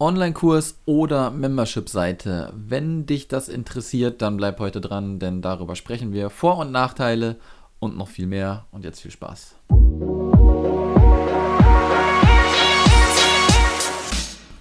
Online-Kurs 0.00 0.78
oder 0.86 1.30
Membership-Seite. 1.30 2.54
Wenn 2.56 3.04
dich 3.04 3.28
das 3.28 3.50
interessiert, 3.50 4.22
dann 4.22 4.38
bleib 4.38 4.58
heute 4.58 4.80
dran, 4.80 5.18
denn 5.18 5.42
darüber 5.42 5.76
sprechen 5.76 6.14
wir. 6.14 6.30
Vor- 6.30 6.56
und 6.56 6.72
Nachteile 6.72 7.36
und 7.80 7.98
noch 7.98 8.08
viel 8.08 8.26
mehr. 8.26 8.64
Und 8.70 8.84
jetzt 8.84 9.02
viel 9.02 9.10
Spaß. 9.10 9.56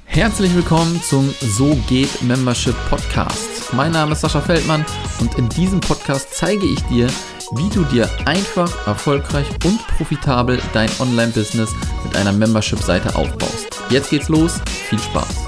Herzlich 0.05 0.53
willkommen 0.53 1.01
zum 1.01 1.33
So 1.39 1.77
geht 1.87 2.21
Membership 2.21 2.75
Podcast. 2.89 3.73
Mein 3.73 3.93
Name 3.93 4.11
ist 4.11 4.21
Sascha 4.21 4.41
Feldmann 4.41 4.85
und 5.21 5.37
in 5.37 5.47
diesem 5.47 5.79
Podcast 5.79 6.33
zeige 6.33 6.65
ich 6.65 6.81
dir, 6.87 7.07
wie 7.55 7.69
du 7.69 7.85
dir 7.85 8.09
einfach, 8.25 8.85
erfolgreich 8.85 9.47
und 9.63 9.79
profitabel 9.87 10.59
dein 10.73 10.89
Online-Business 10.99 11.73
mit 12.03 12.17
einer 12.17 12.33
Membership-Seite 12.33 13.15
aufbaust. 13.15 13.68
Jetzt 13.89 14.11
geht's 14.11 14.29
los, 14.29 14.61
viel 14.67 14.99
Spaß! 14.99 15.47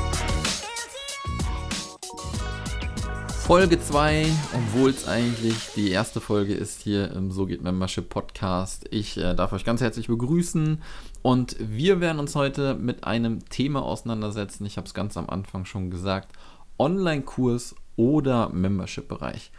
Folge 3.43 3.79
2, 3.79 4.25
obwohl 4.55 4.89
es 4.89 5.07
eigentlich 5.07 5.69
die 5.75 5.91
erste 5.91 6.19
Folge 6.19 6.55
ist 6.55 6.81
hier 6.81 7.11
im 7.11 7.29
So 7.29 7.45
geht 7.45 7.61
Membership 7.61 8.09
Podcast. 8.09 8.87
Ich 8.89 9.15
äh, 9.17 9.35
darf 9.35 9.53
euch 9.53 9.63
ganz 9.63 9.81
herzlich 9.81 10.07
begrüßen 10.07 10.81
und 11.21 11.55
wir 11.59 11.99
werden 11.99 12.17
uns 12.17 12.33
heute 12.33 12.73
mit 12.73 13.03
einem 13.03 13.47
Thema 13.49 13.83
auseinandersetzen. 13.83 14.65
Ich 14.65 14.77
habe 14.77 14.87
es 14.87 14.95
ganz 14.95 15.17
am 15.17 15.29
Anfang 15.29 15.65
schon 15.65 15.91
gesagt: 15.91 16.33
Online-Kurs 16.79 17.75
oder 17.95 18.49
Membership-Bereich. 18.49 19.51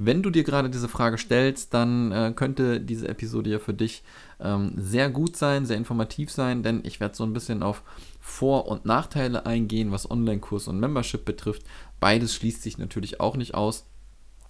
Wenn 0.00 0.22
du 0.22 0.30
dir 0.30 0.44
gerade 0.44 0.70
diese 0.70 0.88
Frage 0.88 1.18
stellst, 1.18 1.74
dann 1.74 2.12
äh, 2.12 2.32
könnte 2.34 2.80
diese 2.80 3.08
Episode 3.08 3.50
ja 3.50 3.58
für 3.58 3.74
dich 3.74 4.04
ähm, 4.38 4.72
sehr 4.76 5.10
gut 5.10 5.36
sein, 5.36 5.66
sehr 5.66 5.76
informativ 5.76 6.30
sein, 6.30 6.62
denn 6.62 6.82
ich 6.84 7.00
werde 7.00 7.16
so 7.16 7.24
ein 7.24 7.32
bisschen 7.32 7.64
auf 7.64 7.82
Vor- 8.28 8.68
und 8.68 8.84
Nachteile 8.84 9.46
eingehen, 9.46 9.90
was 9.90 10.08
Online-Kurs 10.08 10.68
und 10.68 10.78
Membership 10.78 11.24
betrifft. 11.24 11.62
Beides 11.98 12.34
schließt 12.34 12.62
sich 12.62 12.76
natürlich 12.76 13.20
auch 13.20 13.36
nicht 13.36 13.54
aus. 13.54 13.86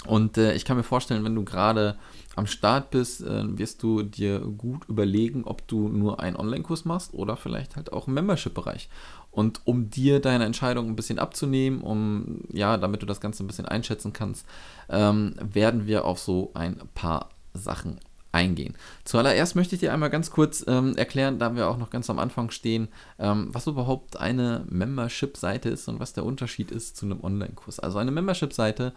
Und 0.05 0.37
äh, 0.37 0.53
ich 0.55 0.65
kann 0.65 0.77
mir 0.77 0.83
vorstellen, 0.83 1.25
wenn 1.25 1.35
du 1.35 1.45
gerade 1.45 1.97
am 2.35 2.47
Start 2.47 2.91
bist, 2.91 3.23
äh, 3.23 3.57
wirst 3.57 3.83
du 3.83 4.03
dir 4.03 4.41
gut 4.41 4.85
überlegen, 4.89 5.45
ob 5.45 5.67
du 5.69 5.89
nur 5.89 6.21
einen 6.21 6.37
Online-Kurs 6.37 6.85
machst 6.85 7.15
oder 7.15 7.37
vielleicht 7.37 7.77
halt 7.77 7.93
auch 7.93 8.09
einen 8.09 8.15
Membership-Bereich. 8.15 8.89
Und 9.31 9.61
um 9.65 9.89
dir 9.89 10.21
deine 10.21 10.45
Entscheidung 10.45 10.89
ein 10.89 10.97
bisschen 10.97 11.21
abzunehmen, 11.21 11.81
um 11.81 12.43
ja, 12.53 12.77
damit 12.77 13.03
du 13.03 13.07
das 13.07 13.21
Ganze 13.21 13.45
ein 13.45 13.47
bisschen 13.47 13.67
einschätzen 13.67 14.13
kannst, 14.13 14.45
ähm, 14.89 15.35
werden 15.41 15.87
wir 15.87 16.05
auf 16.05 16.19
so 16.19 16.51
ein 16.55 16.81
paar 16.95 17.31
Sachen 17.55 18.01
eingehen. 18.33 18.75
Zuallererst 19.05 19.57
möchte 19.57 19.75
ich 19.75 19.81
dir 19.81 19.93
einmal 19.93 20.11
ganz 20.11 20.31
kurz 20.31 20.65
ähm, 20.69 20.97
erklären, 20.97 21.39
da 21.39 21.57
wir 21.57 21.69
auch 21.69 21.79
noch 21.79 21.91
ganz 21.91 22.11
am 22.11 22.19
Anfang 22.19 22.51
stehen, 22.51 22.89
ähm, 23.19 23.49
was 23.53 23.67
überhaupt 23.67 24.19
eine 24.19 24.65
Membership-Seite 24.69 25.69
ist 25.69 25.89
und 25.89 26.01
was 26.01 26.13
der 26.13 26.25
Unterschied 26.25 26.71
ist 26.71 26.97
zu 26.97 27.07
einem 27.07 27.23
Online-Kurs. 27.23 27.81
Also 27.81 27.99
eine 27.99 28.11
Membership-Seite 28.11 28.93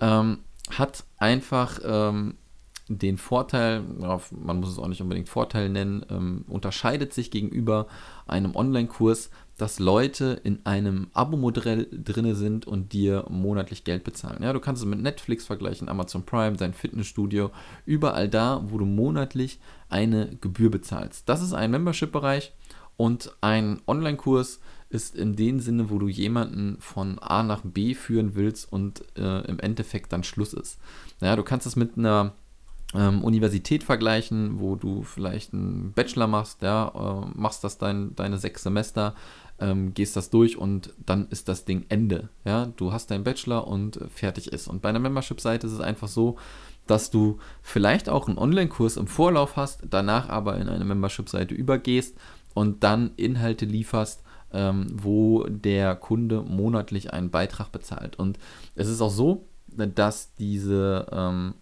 ähm, 0.00 0.38
hat 0.70 1.04
einfach 1.18 1.80
ähm, 1.84 2.34
den 2.88 3.18
Vorteil, 3.18 3.82
man 3.82 4.60
muss 4.60 4.70
es 4.70 4.78
auch 4.78 4.86
nicht 4.86 5.02
unbedingt 5.02 5.28
Vorteil 5.28 5.68
nennen, 5.68 6.06
ähm, 6.08 6.44
unterscheidet 6.46 7.12
sich 7.12 7.30
gegenüber 7.30 7.88
einem 8.28 8.54
Online-Kurs, 8.54 9.30
dass 9.58 9.78
Leute 9.78 10.40
in 10.44 10.64
einem 10.64 11.08
Abo-Modell 11.14 11.88
drin 11.90 12.34
sind 12.34 12.66
und 12.66 12.92
dir 12.92 13.24
monatlich 13.30 13.84
Geld 13.84 14.04
bezahlen. 14.04 14.42
Ja, 14.42 14.52
du 14.52 14.60
kannst 14.60 14.82
es 14.82 14.88
mit 14.88 15.00
Netflix 15.00 15.46
vergleichen, 15.46 15.88
Amazon 15.88 16.24
Prime, 16.24 16.56
dein 16.56 16.74
Fitnessstudio, 16.74 17.50
überall 17.86 18.28
da, 18.28 18.62
wo 18.66 18.78
du 18.78 18.84
monatlich 18.84 19.58
eine 19.88 20.36
Gebühr 20.40 20.70
bezahlst. 20.70 21.28
Das 21.28 21.42
ist 21.42 21.54
ein 21.54 21.70
Membership-Bereich 21.70 22.52
und 22.96 23.34
ein 23.40 23.80
Online-Kurs 23.86 24.60
ist 24.88 25.16
in 25.16 25.36
dem 25.36 25.60
Sinne, 25.60 25.90
wo 25.90 25.98
du 25.98 26.08
jemanden 26.08 26.76
von 26.80 27.18
A 27.18 27.42
nach 27.42 27.62
B 27.62 27.94
führen 27.94 28.34
willst 28.34 28.72
und 28.72 29.04
äh, 29.16 29.40
im 29.46 29.58
Endeffekt 29.58 30.12
dann 30.12 30.22
Schluss 30.22 30.52
ist. 30.52 30.78
Ja, 31.20 31.34
du 31.34 31.42
kannst 31.42 31.66
es 31.66 31.76
mit 31.76 31.98
einer 31.98 32.34
ähm, 32.94 33.24
Universität 33.24 33.82
vergleichen, 33.82 34.60
wo 34.60 34.76
du 34.76 35.02
vielleicht 35.02 35.52
einen 35.52 35.92
Bachelor 35.92 36.28
machst, 36.28 36.62
ja, 36.62 36.92
äh, 36.94 37.30
machst 37.34 37.64
das 37.64 37.78
dein, 37.78 38.14
deine 38.14 38.38
sechs 38.38 38.62
Semester, 38.62 39.14
ähm, 39.60 39.94
gehst 39.94 40.16
das 40.16 40.30
durch 40.30 40.56
und 40.56 40.92
dann 41.04 41.28
ist 41.28 41.48
das 41.48 41.64
Ding 41.64 41.86
Ende. 41.88 42.28
Ja, 42.44 42.66
du 42.76 42.92
hast 42.92 43.10
deinen 43.10 43.24
Bachelor 43.24 43.66
und 43.66 43.98
fertig 44.14 44.52
ist. 44.52 44.68
Und 44.68 44.82
bei 44.82 44.88
einer 44.90 44.98
Membership-Seite 44.98 45.66
ist 45.66 45.72
es 45.72 45.80
einfach 45.80 46.08
so, 46.08 46.36
dass 46.86 47.10
du 47.10 47.38
vielleicht 47.62 48.08
auch 48.08 48.28
einen 48.28 48.38
Online-Kurs 48.38 48.96
im 48.96 49.06
Vorlauf 49.06 49.56
hast, 49.56 49.82
danach 49.90 50.28
aber 50.28 50.58
in 50.58 50.68
eine 50.68 50.84
Membership-Seite 50.84 51.54
übergehst 51.54 52.16
und 52.54 52.84
dann 52.84 53.12
Inhalte 53.16 53.64
lieferst, 53.64 54.22
ähm, 54.52 54.86
wo 54.92 55.44
der 55.44 55.96
Kunde 55.96 56.42
monatlich 56.42 57.12
einen 57.12 57.30
Beitrag 57.30 57.72
bezahlt. 57.72 58.16
Und 58.18 58.38
es 58.74 58.88
ist 58.88 59.00
auch 59.00 59.10
so, 59.10 59.46
dass 59.66 60.34
diese 60.34 61.06
ähm, 61.10 61.54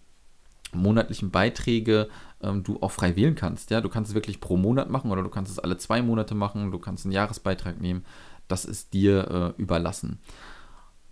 monatlichen 0.73 1.31
Beiträge 1.31 2.09
ähm, 2.41 2.63
du 2.63 2.81
auch 2.81 2.91
frei 2.91 3.15
wählen 3.15 3.35
kannst. 3.35 3.71
Ja, 3.71 3.81
du 3.81 3.89
kannst 3.89 4.09
es 4.09 4.15
wirklich 4.15 4.39
pro 4.39 4.57
Monat 4.57 4.89
machen 4.89 5.11
oder 5.11 5.23
du 5.23 5.29
kannst 5.29 5.51
es 5.51 5.59
alle 5.59 5.77
zwei 5.77 6.01
Monate 6.01 6.35
machen. 6.35 6.71
Du 6.71 6.79
kannst 6.79 7.05
einen 7.05 7.13
Jahresbeitrag 7.13 7.79
nehmen. 7.79 8.05
Das 8.47 8.65
ist 8.65 8.93
dir 8.93 9.53
äh, 9.57 9.61
überlassen. 9.61 10.19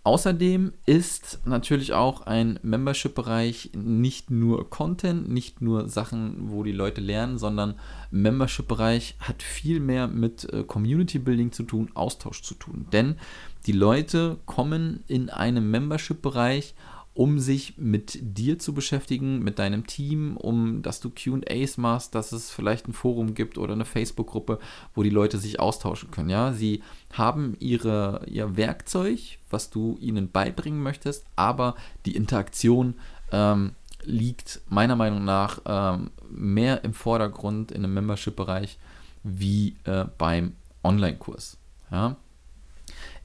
Außerdem 0.06 0.74
ist 0.84 1.40
natürlich 1.46 1.94
auch 1.94 2.26
ein 2.26 2.60
Membership-Bereich 2.62 3.70
nicht 3.74 4.30
nur 4.30 4.68
Content, 4.68 5.30
nicht 5.30 5.62
nur 5.62 5.88
Sachen, 5.88 6.50
wo 6.50 6.62
die 6.62 6.72
Leute 6.72 7.00
lernen, 7.00 7.38
sondern 7.38 7.76
Membership-Bereich 8.10 9.16
hat 9.18 9.42
viel 9.42 9.80
mehr 9.80 10.06
mit 10.06 10.44
äh, 10.52 10.62
Community-Building 10.62 11.52
zu 11.52 11.62
tun, 11.62 11.90
Austausch 11.94 12.42
zu 12.42 12.52
tun. 12.52 12.84
Denn 12.92 13.16
die 13.64 13.72
Leute 13.72 14.36
kommen 14.44 15.02
in 15.06 15.30
einem 15.30 15.70
Membership-Bereich 15.70 16.74
um 17.14 17.38
sich 17.38 17.78
mit 17.78 18.18
dir 18.20 18.58
zu 18.58 18.74
beschäftigen, 18.74 19.38
mit 19.38 19.60
deinem 19.60 19.86
Team, 19.86 20.36
um 20.36 20.82
dass 20.82 21.00
du 21.00 21.10
QAs 21.10 21.76
machst, 21.78 22.14
dass 22.14 22.32
es 22.32 22.50
vielleicht 22.50 22.88
ein 22.88 22.92
Forum 22.92 23.34
gibt 23.34 23.56
oder 23.56 23.72
eine 23.72 23.84
Facebook-Gruppe, 23.84 24.58
wo 24.94 25.04
die 25.04 25.10
Leute 25.10 25.38
sich 25.38 25.60
austauschen 25.60 26.10
können. 26.10 26.28
Ja, 26.28 26.52
sie 26.52 26.82
haben 27.12 27.56
ihre, 27.60 28.22
ihr 28.26 28.56
Werkzeug, 28.56 29.38
was 29.48 29.70
du 29.70 29.96
ihnen 30.00 30.30
beibringen 30.30 30.82
möchtest, 30.82 31.24
aber 31.36 31.76
die 32.04 32.16
Interaktion 32.16 32.94
ähm, 33.30 33.72
liegt 34.02 34.60
meiner 34.68 34.96
Meinung 34.96 35.24
nach 35.24 35.60
ähm, 35.66 36.10
mehr 36.30 36.82
im 36.82 36.94
Vordergrund 36.94 37.70
in 37.70 37.84
einem 37.84 37.94
Membership-Bereich 37.94 38.76
wie 39.22 39.76
äh, 39.84 40.04
beim 40.18 40.56
Online-Kurs. 40.82 41.58
Ja? 41.92 42.16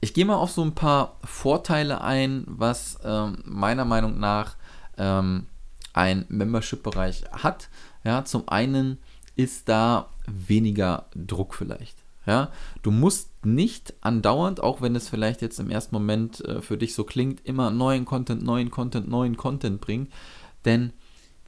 Ich 0.00 0.14
gehe 0.14 0.24
mal 0.24 0.36
auf 0.36 0.50
so 0.50 0.62
ein 0.62 0.74
paar 0.74 1.16
Vorteile 1.24 2.00
ein, 2.00 2.44
was 2.46 2.98
ähm, 3.04 3.38
meiner 3.44 3.84
Meinung 3.84 4.18
nach 4.18 4.56
ähm, 4.96 5.46
ein 5.92 6.24
Membership-Bereich 6.28 7.24
hat. 7.32 7.68
Ja, 8.02 8.24
zum 8.24 8.48
einen 8.48 8.98
ist 9.36 9.68
da 9.68 10.08
weniger 10.26 11.06
Druck 11.14 11.54
vielleicht. 11.54 11.96
Ja, 12.26 12.50
du 12.82 12.90
musst 12.90 13.44
nicht 13.44 13.94
andauernd, 14.02 14.62
auch 14.62 14.82
wenn 14.82 14.94
es 14.94 15.08
vielleicht 15.08 15.42
jetzt 15.42 15.58
im 15.58 15.70
ersten 15.70 15.94
Moment 15.94 16.44
äh, 16.44 16.62
für 16.62 16.76
dich 16.76 16.94
so 16.94 17.04
klingt, 17.04 17.44
immer 17.46 17.70
neuen 17.70 18.04
Content, 18.04 18.42
neuen 18.42 18.70
Content, 18.70 19.08
neuen 19.08 19.36
Content 19.36 19.80
bringen, 19.80 20.08
denn 20.64 20.92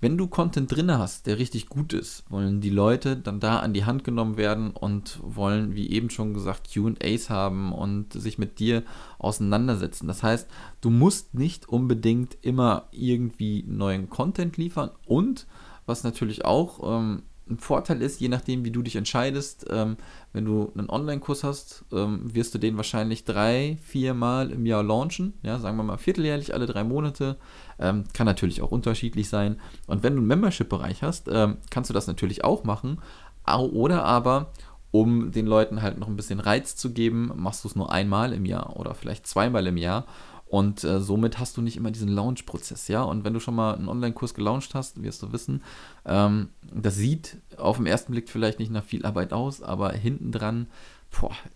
wenn 0.02 0.18
du 0.18 0.26
Content 0.26 0.74
drin 0.74 0.90
hast, 0.90 1.28
der 1.28 1.38
richtig 1.38 1.68
gut 1.68 1.92
ist, 1.92 2.24
wollen 2.28 2.60
die 2.60 2.70
Leute 2.70 3.16
dann 3.16 3.38
da 3.38 3.60
an 3.60 3.72
die 3.72 3.84
Hand 3.84 4.02
genommen 4.02 4.36
werden 4.36 4.72
und 4.72 5.20
wollen, 5.22 5.76
wie 5.76 5.90
eben 5.90 6.10
schon 6.10 6.34
gesagt, 6.34 6.68
QAs 6.74 7.30
haben 7.30 7.72
und 7.72 8.12
sich 8.12 8.36
mit 8.36 8.58
dir 8.58 8.82
auseinandersetzen. 9.20 10.08
Das 10.08 10.24
heißt, 10.24 10.50
du 10.80 10.90
musst 10.90 11.34
nicht 11.34 11.68
unbedingt 11.68 12.36
immer 12.42 12.88
irgendwie 12.90 13.64
neuen 13.68 14.10
Content 14.10 14.56
liefern 14.56 14.90
und 15.06 15.46
was 15.86 16.02
natürlich 16.02 16.44
auch 16.44 16.98
ähm, 16.98 17.22
ein 17.52 17.58
Vorteil 17.58 18.02
ist, 18.02 18.20
je 18.20 18.28
nachdem, 18.28 18.64
wie 18.64 18.70
du 18.70 18.82
dich 18.82 18.96
entscheidest, 18.96 19.66
ähm, 19.70 19.96
wenn 20.32 20.44
du 20.44 20.72
einen 20.76 20.90
Online-Kurs 20.90 21.44
hast, 21.44 21.84
ähm, 21.92 22.34
wirst 22.34 22.54
du 22.54 22.58
den 22.58 22.76
wahrscheinlich 22.76 23.24
drei, 23.24 23.78
vier 23.82 24.14
Mal 24.14 24.50
im 24.50 24.66
Jahr 24.66 24.82
launchen. 24.82 25.34
Ja, 25.42 25.58
sagen 25.58 25.76
wir 25.76 25.82
mal 25.82 25.98
vierteljährlich, 25.98 26.54
alle 26.54 26.66
drei 26.66 26.84
Monate. 26.84 27.36
Ähm, 27.78 28.04
kann 28.12 28.26
natürlich 28.26 28.62
auch 28.62 28.72
unterschiedlich 28.72 29.28
sein. 29.28 29.60
Und 29.86 30.02
wenn 30.02 30.14
du 30.14 30.18
einen 30.18 30.28
Membership-Bereich 30.28 31.02
hast, 31.02 31.28
ähm, 31.30 31.58
kannst 31.70 31.90
du 31.90 31.94
das 31.94 32.06
natürlich 32.06 32.44
auch 32.44 32.64
machen. 32.64 33.00
Oder 33.46 34.04
aber, 34.04 34.52
um 34.92 35.32
den 35.32 35.46
Leuten 35.46 35.82
halt 35.82 35.98
noch 35.98 36.06
ein 36.06 36.16
bisschen 36.16 36.38
Reiz 36.38 36.76
zu 36.76 36.92
geben, 36.92 37.32
machst 37.34 37.64
du 37.64 37.68
es 37.68 37.76
nur 37.76 37.90
einmal 37.90 38.32
im 38.32 38.44
Jahr 38.44 38.76
oder 38.76 38.94
vielleicht 38.94 39.26
zweimal 39.26 39.66
im 39.66 39.76
Jahr 39.76 40.06
und 40.52 40.84
äh, 40.84 41.00
somit 41.00 41.38
hast 41.38 41.56
du 41.56 41.62
nicht 41.62 41.78
immer 41.78 41.90
diesen 41.90 42.10
Launch-Prozess, 42.10 42.88
ja. 42.88 43.02
Und 43.02 43.24
wenn 43.24 43.32
du 43.32 43.40
schon 43.40 43.54
mal 43.54 43.74
einen 43.74 43.88
Online-Kurs 43.88 44.34
gelauncht 44.34 44.74
hast, 44.74 45.02
wirst 45.02 45.22
du 45.22 45.32
wissen, 45.32 45.62
ähm, 46.04 46.50
das 46.70 46.94
sieht 46.94 47.38
auf 47.56 47.78
den 47.78 47.86
ersten 47.86 48.12
Blick 48.12 48.28
vielleicht 48.28 48.58
nicht 48.58 48.70
nach 48.70 48.84
viel 48.84 49.06
Arbeit 49.06 49.32
aus, 49.32 49.62
aber 49.62 49.92
hinten 49.92 50.30
dran 50.30 50.66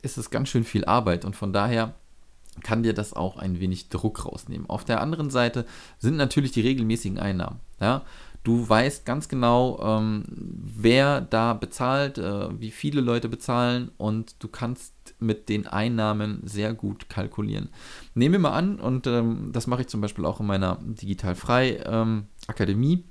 ist 0.01 0.17
es 0.17 0.31
ganz 0.31 0.49
schön 0.49 0.65
viel 0.65 0.87
Arbeit. 0.87 1.27
Und 1.27 1.37
von 1.37 1.53
daher 1.53 1.93
kann 2.63 2.83
dir 2.83 2.95
das 2.95 3.13
auch 3.13 3.37
ein 3.37 3.61
wenig 3.61 3.91
Druck 3.91 4.25
rausnehmen. 4.25 4.71
Auf 4.71 4.87
der 4.87 5.03
anderen 5.03 5.29
Seite 5.29 5.67
sind 5.99 6.17
natürlich 6.17 6.53
die 6.53 6.63
regelmäßigen 6.63 7.19
Einnahmen. 7.19 7.61
Ja? 7.79 8.01
Du 8.45 8.69
weißt 8.69 9.05
ganz 9.05 9.29
genau, 9.29 9.81
ähm, 9.83 10.25
wer 10.29 11.21
da 11.21 11.55
bezahlt, 11.55 12.19
äh, 12.19 12.61
wie 12.61 12.71
viele 12.71 13.01
Leute 13.01 13.29
bezahlen 13.29 13.91
und 13.97 14.37
du 14.43 14.49
kannst 14.49 14.95
mit 15.19 15.49
den 15.49 15.67
Einnahmen 15.67 16.43
sehr 16.45 16.75
gut 16.75 17.09
kalkulieren. 17.09 17.71
Nehmen 18.15 18.35
wir 18.35 18.39
mal 18.39 18.53
an, 18.53 18.79
und 18.79 19.07
ähm, 19.07 19.51
das 19.53 19.67
mache 19.67 19.83
ich 19.83 19.89
zum 19.89 20.01
Beispiel 20.01 20.25
auch 20.25 20.41
in 20.41 20.47
meiner 20.47 20.79
Digital 20.83 21.35
Frei 21.35 21.81
ähm, 21.85 22.27
Akademie 22.47 23.05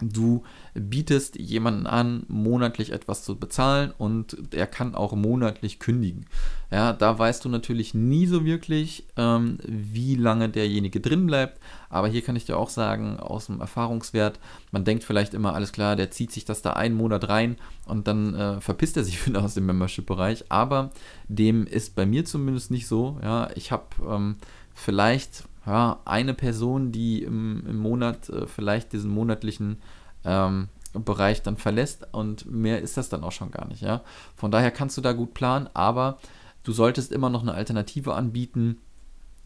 Du 0.00 0.44
bietest 0.74 1.40
jemanden 1.40 1.88
an, 1.88 2.22
monatlich 2.28 2.92
etwas 2.92 3.24
zu 3.24 3.36
bezahlen 3.36 3.92
und 3.98 4.36
er 4.54 4.68
kann 4.68 4.94
auch 4.94 5.12
monatlich 5.14 5.80
kündigen. 5.80 6.26
Ja, 6.70 6.92
da 6.92 7.18
weißt 7.18 7.44
du 7.44 7.48
natürlich 7.48 7.94
nie 7.94 8.26
so 8.26 8.44
wirklich, 8.44 9.06
ähm, 9.16 9.58
wie 9.66 10.14
lange 10.14 10.50
derjenige 10.50 11.00
drin 11.00 11.26
bleibt. 11.26 11.58
Aber 11.90 12.06
hier 12.06 12.22
kann 12.22 12.36
ich 12.36 12.44
dir 12.44 12.56
auch 12.56 12.70
sagen, 12.70 13.18
aus 13.18 13.46
dem 13.46 13.60
Erfahrungswert, 13.60 14.38
man 14.70 14.84
denkt 14.84 15.02
vielleicht 15.02 15.34
immer, 15.34 15.54
alles 15.54 15.72
klar, 15.72 15.96
der 15.96 16.12
zieht 16.12 16.30
sich 16.30 16.44
das 16.44 16.62
da 16.62 16.74
einen 16.74 16.94
Monat 16.94 17.28
rein 17.28 17.56
und 17.86 18.06
dann 18.06 18.34
äh, 18.34 18.60
verpisst 18.60 18.96
er 18.96 19.04
sich 19.04 19.26
wieder 19.26 19.42
aus 19.42 19.54
dem 19.54 19.66
Membership-Bereich. 19.66 20.44
Aber 20.48 20.90
dem 21.26 21.66
ist 21.66 21.96
bei 21.96 22.06
mir 22.06 22.24
zumindest 22.24 22.70
nicht 22.70 22.86
so. 22.86 23.18
Ja, 23.20 23.50
ich 23.56 23.72
habe 23.72 23.86
ähm, 24.08 24.36
vielleicht 24.74 25.47
ja, 25.68 26.00
eine 26.06 26.32
Person, 26.32 26.92
die 26.92 27.22
im, 27.22 27.62
im 27.66 27.76
Monat 27.76 28.30
äh, 28.30 28.46
vielleicht 28.46 28.94
diesen 28.94 29.10
monatlichen 29.10 29.76
ähm, 30.24 30.68
Bereich 30.94 31.42
dann 31.42 31.58
verlässt 31.58 32.08
und 32.12 32.50
mehr 32.50 32.80
ist 32.80 32.96
das 32.96 33.10
dann 33.10 33.22
auch 33.22 33.32
schon 33.32 33.50
gar 33.50 33.68
nicht, 33.68 33.82
ja. 33.82 34.00
Von 34.34 34.50
daher 34.50 34.70
kannst 34.70 34.96
du 34.96 35.02
da 35.02 35.12
gut 35.12 35.34
planen, 35.34 35.68
aber 35.74 36.18
du 36.62 36.72
solltest 36.72 37.12
immer 37.12 37.28
noch 37.28 37.42
eine 37.42 37.52
Alternative 37.52 38.14
anbieten, 38.14 38.78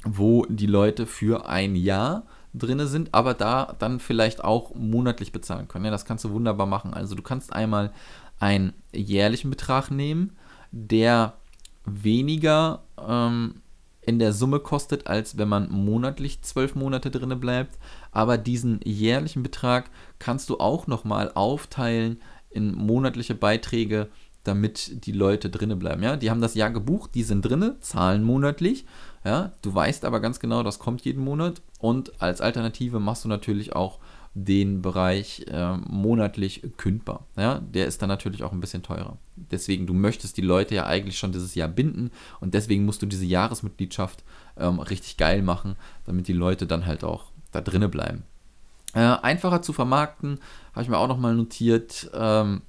wo 0.04 0.46
die 0.48 0.66
Leute 0.66 1.06
für 1.06 1.48
ein 1.48 1.74
Jahr 1.74 2.22
drinne 2.54 2.86
sind, 2.86 3.12
aber 3.12 3.34
da 3.34 3.74
dann 3.80 3.98
vielleicht 3.98 4.44
auch 4.44 4.74
monatlich 4.76 5.32
bezahlen 5.32 5.66
können. 5.66 5.86
Ja, 5.86 5.90
das 5.90 6.04
kannst 6.04 6.24
du 6.24 6.30
wunderbar 6.30 6.66
machen. 6.66 6.94
Also 6.94 7.16
du 7.16 7.22
kannst 7.22 7.52
einmal 7.52 7.92
einen 8.38 8.74
jährlichen 8.92 9.50
Betrag 9.50 9.90
nehmen, 9.90 10.36
der 10.70 11.34
weniger 11.84 12.82
ähm, 12.96 13.61
in 14.02 14.18
der 14.18 14.32
Summe 14.32 14.58
kostet, 14.58 15.06
als 15.06 15.38
wenn 15.38 15.48
man 15.48 15.70
monatlich 15.70 16.42
zwölf 16.42 16.74
Monate 16.74 17.10
drinne 17.10 17.36
bleibt. 17.36 17.78
Aber 18.10 18.36
diesen 18.36 18.80
jährlichen 18.84 19.42
Betrag 19.42 19.90
kannst 20.18 20.50
du 20.50 20.58
auch 20.58 20.86
nochmal 20.86 21.30
aufteilen 21.34 22.20
in 22.50 22.74
monatliche 22.74 23.34
Beiträge, 23.34 24.08
damit 24.44 25.06
die 25.06 25.12
Leute 25.12 25.50
drinne 25.50 25.76
bleiben. 25.76 26.02
Ja, 26.02 26.16
die 26.16 26.30
haben 26.30 26.40
das 26.40 26.54
Jahr 26.54 26.70
gebucht, 26.70 27.14
die 27.14 27.22
sind 27.22 27.42
drinne, 27.42 27.78
zahlen 27.80 28.24
monatlich. 28.24 28.86
Ja, 29.24 29.52
du 29.62 29.72
weißt 29.72 30.04
aber 30.04 30.18
ganz 30.18 30.40
genau, 30.40 30.64
das 30.64 30.80
kommt 30.80 31.02
jeden 31.02 31.22
Monat. 31.22 31.62
Und 31.78 32.20
als 32.20 32.40
Alternative 32.40 32.98
machst 32.98 33.24
du 33.24 33.28
natürlich 33.28 33.76
auch 33.76 34.00
den 34.34 34.80
Bereich 34.80 35.44
äh, 35.48 35.76
monatlich 35.76 36.62
kündbar. 36.78 37.26
Ja, 37.36 37.60
der 37.60 37.86
ist 37.86 38.00
dann 38.00 38.08
natürlich 38.08 38.42
auch 38.42 38.52
ein 38.52 38.60
bisschen 38.60 38.82
teurer. 38.82 39.18
Deswegen, 39.36 39.86
du 39.86 39.92
möchtest 39.92 40.36
die 40.36 40.42
Leute 40.42 40.74
ja 40.74 40.86
eigentlich 40.86 41.18
schon 41.18 41.32
dieses 41.32 41.54
Jahr 41.54 41.68
binden 41.68 42.10
und 42.40 42.54
deswegen 42.54 42.84
musst 42.84 43.02
du 43.02 43.06
diese 43.06 43.26
Jahresmitgliedschaft 43.26 44.24
ähm, 44.56 44.78
richtig 44.78 45.18
geil 45.18 45.42
machen, 45.42 45.76
damit 46.06 46.28
die 46.28 46.32
Leute 46.32 46.66
dann 46.66 46.86
halt 46.86 47.04
auch 47.04 47.26
da 47.50 47.60
drinnen 47.60 47.90
bleiben. 47.90 48.22
Äh, 48.94 49.00
einfacher 49.00 49.62
zu 49.62 49.72
vermarkten, 49.72 50.38
habe 50.72 50.82
ich 50.82 50.88
mir 50.88 50.98
auch 50.98 51.08
nochmal 51.08 51.34
notiert. 51.34 52.10
Ähm, 52.14 52.62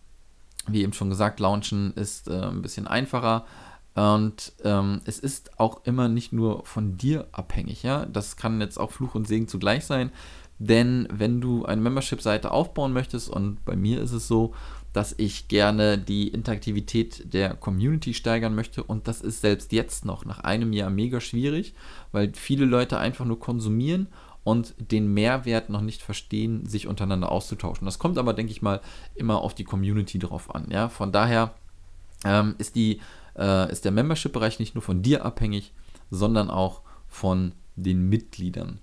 wie 0.68 0.82
eben 0.82 0.94
schon 0.94 1.10
gesagt, 1.10 1.40
Launchen 1.40 1.94
ist 1.94 2.28
äh, 2.28 2.42
ein 2.42 2.62
bisschen 2.62 2.88
einfacher. 2.88 3.46
Und 3.96 4.54
ähm, 4.64 5.02
es 5.06 5.20
ist 5.20 5.60
auch 5.60 5.86
immer 5.86 6.08
nicht 6.08 6.34
nur 6.34 6.66
von 6.66 6.98
dir 6.98 7.28
abhängig, 7.32 7.84
ja. 7.84 8.06
Das 8.06 8.38
kann 8.38 8.60
jetzt 8.60 8.80
auch 8.80 8.92
Fluch 8.92 9.14
und 9.14 9.28
Segen 9.28 9.48
zugleich 9.48 9.86
sein. 9.86 10.12
Denn 10.66 11.10
wenn 11.12 11.42
du 11.42 11.66
eine 11.66 11.82
Membership-Seite 11.82 12.52
aufbauen 12.52 12.94
möchtest, 12.94 13.30
und 13.30 13.64
bei 13.66 13.76
mir 13.76 14.02
ist 14.02 14.14
es 14.14 14.30
so, 14.30 14.54
dass 14.94 15.14
ich 15.18 15.50
gerne 15.50 15.98
die 15.98 16.30
Interaktivität 16.30 17.34
der 17.34 17.56
Community 17.56 18.14
steigern 18.14 18.56
möchte. 18.56 18.82
Und 18.82 19.10
das 19.10 19.20
ist 19.20 19.42
selbst 19.42 19.74
jetzt 19.74 20.06
noch 20.06 20.24
nach 20.24 20.40
einem 20.40 20.72
Jahr 20.72 20.90
mega 20.90 21.20
schwierig, 21.20 21.74
weil 22.14 22.32
viele 22.34 22.64
Leute 22.64 22.98
einfach 22.98 23.26
nur 23.26 23.40
konsumieren 23.40 24.08
und 24.46 24.74
den 24.78 25.14
Mehrwert 25.14 25.70
noch 25.70 25.82
nicht 25.82 26.02
verstehen, 26.02 26.66
sich 26.66 26.88
untereinander 26.88 27.32
auszutauschen. 27.32 27.86
Das 27.86 28.00
kommt 28.00 28.18
aber, 28.18 28.34
denke 28.34 28.54
ich 28.54 28.62
mal, 28.62 28.80
immer 29.16 29.42
auf 29.42 29.56
die 29.56 29.66
Community 29.66 30.18
drauf 30.18 30.54
an. 30.54 30.68
Ja? 30.70 30.88
Von 30.88 31.12
daher 31.12 31.56
ähm, 32.24 32.56
ist, 32.58 32.76
die, 32.76 33.02
äh, 33.38 33.70
ist 33.70 33.84
der 33.84 33.92
Membership-Bereich 33.92 34.60
nicht 34.60 34.76
nur 34.76 34.82
von 34.82 35.02
dir 35.02 35.26
abhängig, 35.26 35.74
sondern 36.10 36.50
auch 36.50 36.84
von 37.10 37.52
den 37.76 38.08
Mitgliedern. 38.08 38.80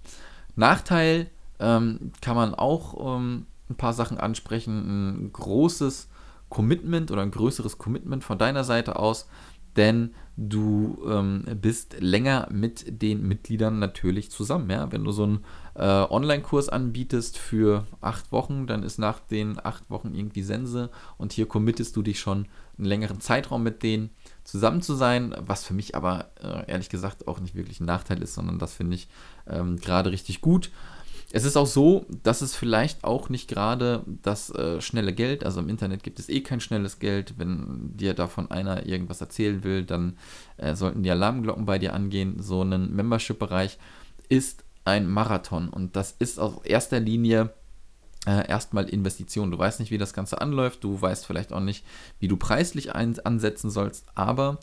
Nachteil 0.56 1.30
ähm, 1.60 2.12
kann 2.20 2.36
man 2.36 2.54
auch 2.54 3.16
ähm, 3.16 3.46
ein 3.68 3.76
paar 3.76 3.92
Sachen 3.92 4.18
ansprechen. 4.18 5.26
Ein 5.26 5.32
großes 5.32 6.08
Commitment 6.48 7.10
oder 7.10 7.22
ein 7.22 7.30
größeres 7.30 7.78
Commitment 7.78 8.24
von 8.24 8.36
deiner 8.36 8.64
Seite 8.64 8.96
aus, 8.96 9.28
denn 9.76 10.14
du 10.36 10.98
ähm, 11.08 11.44
bist 11.60 11.96
länger 12.00 12.48
mit 12.50 13.02
den 13.02 13.26
Mitgliedern 13.28 13.78
natürlich 13.78 14.30
zusammen. 14.30 14.70
Ja? 14.70 14.90
Wenn 14.90 15.04
du 15.04 15.12
so 15.12 15.24
einen 15.24 15.44
äh, 15.74 15.84
Online-Kurs 15.84 16.68
anbietest 16.68 17.38
für 17.38 17.86
acht 18.00 18.32
Wochen, 18.32 18.66
dann 18.66 18.82
ist 18.82 18.98
nach 18.98 19.20
den 19.20 19.64
acht 19.64 19.90
Wochen 19.90 20.14
irgendwie 20.14 20.42
Sense 20.42 20.90
und 21.18 21.32
hier 21.32 21.46
committest 21.46 21.94
du 21.94 22.02
dich 22.02 22.18
schon 22.18 22.48
einen 22.78 22.86
längeren 22.86 23.20
Zeitraum 23.20 23.62
mit 23.62 23.82
denen 23.82 24.10
zusammen 24.42 24.82
zu 24.82 24.94
sein, 24.94 25.34
was 25.38 25.64
für 25.64 25.74
mich 25.74 25.94
aber 25.94 26.30
äh, 26.42 26.68
ehrlich 26.70 26.88
gesagt 26.88 27.28
auch 27.28 27.38
nicht 27.38 27.54
wirklich 27.54 27.80
ein 27.80 27.86
Nachteil 27.86 28.22
ist, 28.22 28.34
sondern 28.34 28.58
das 28.58 28.72
finde 28.72 28.96
ich 28.96 29.08
ähm, 29.46 29.76
gerade 29.76 30.10
richtig 30.10 30.40
gut. 30.40 30.70
Es 31.32 31.44
ist 31.44 31.56
auch 31.56 31.66
so, 31.66 32.06
dass 32.24 32.40
es 32.40 32.56
vielleicht 32.56 33.04
auch 33.04 33.28
nicht 33.28 33.48
gerade 33.48 34.02
das 34.22 34.50
äh, 34.50 34.80
schnelle 34.80 35.12
Geld, 35.12 35.44
also 35.44 35.60
im 35.60 35.68
Internet 35.68 36.02
gibt 36.02 36.18
es 36.18 36.28
eh 36.28 36.40
kein 36.40 36.60
schnelles 36.60 36.98
Geld. 36.98 37.34
Wenn 37.38 37.96
dir 37.96 38.14
davon 38.14 38.50
einer 38.50 38.86
irgendwas 38.86 39.20
erzählen 39.20 39.62
will, 39.62 39.84
dann 39.84 40.16
äh, 40.56 40.74
sollten 40.74 41.04
die 41.04 41.10
Alarmglocken 41.10 41.66
bei 41.66 41.78
dir 41.78 41.94
angehen. 41.94 42.42
So 42.42 42.62
ein 42.62 42.92
Membership-Bereich 42.94 43.78
ist 44.28 44.64
ein 44.84 45.06
Marathon 45.06 45.68
und 45.68 45.94
das 45.94 46.16
ist 46.18 46.40
auf 46.40 46.62
erster 46.64 46.98
Linie 46.98 47.50
äh, 48.26 48.48
erstmal 48.48 48.88
Investition. 48.88 49.52
Du 49.52 49.58
weißt 49.58 49.78
nicht, 49.78 49.92
wie 49.92 49.98
das 49.98 50.12
Ganze 50.12 50.40
anläuft, 50.40 50.82
du 50.82 51.00
weißt 51.00 51.26
vielleicht 51.26 51.52
auch 51.52 51.60
nicht, 51.60 51.84
wie 52.18 52.28
du 52.28 52.36
preislich 52.36 52.94
ansetzen 52.94 53.70
sollst, 53.70 54.06
aber 54.16 54.58